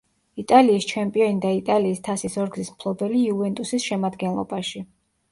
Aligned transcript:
იტალიის 0.43 0.85
ჩემპიონი 0.91 1.35
და 1.43 1.49
იტალიის 1.57 1.99
თასის 2.07 2.37
ორგზის 2.43 2.71
მფლობელი 2.77 3.19
„იუვენტუსის“ 3.25 3.85
შემადგენლობაში. 3.91 4.83